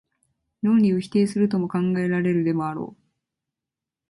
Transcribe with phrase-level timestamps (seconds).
[0.63, 3.01] 論理を否定するとも考えられるでもあろう。